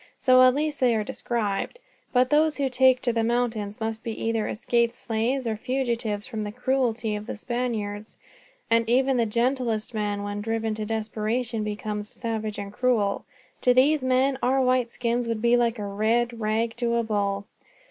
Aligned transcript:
So 0.17 0.41
at 0.41 0.55
least 0.55 0.79
they 0.79 0.95
are 0.95 1.03
described. 1.03 1.77
But 2.11 2.31
those 2.31 2.57
who 2.57 2.69
take 2.69 3.03
to 3.03 3.13
the 3.13 3.23
mountains 3.23 3.79
must 3.79 4.03
be 4.03 4.19
either 4.19 4.47
escaped 4.47 4.95
slaves, 4.95 5.45
or 5.45 5.55
fugitives 5.55 6.25
from 6.25 6.43
the 6.43 6.51
cruelty 6.51 7.15
of 7.15 7.27
the 7.27 7.35
Spaniards; 7.35 8.17
and 8.67 8.89
even 8.89 9.17
the 9.17 9.27
gentlest 9.27 9.93
man, 9.93 10.23
when 10.23 10.41
driven 10.41 10.73
to 10.73 10.87
desperation, 10.87 11.63
becomes 11.63 12.09
savage 12.09 12.57
and 12.57 12.73
cruel. 12.73 13.25
To 13.61 13.75
these 13.75 14.03
men 14.03 14.39
our 14.41 14.59
white 14.59 14.89
skins 14.89 15.27
would 15.27 15.39
be 15.39 15.55
like 15.55 15.77
a 15.77 15.85
red 15.85 16.39
rag 16.39 16.75
to 16.77 16.95
a 16.95 17.03
bull. 17.03 17.45